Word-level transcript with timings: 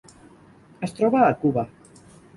Es 0.89 0.95
troba 1.01 1.21
a 1.29 1.37
Cuba. 1.45 1.69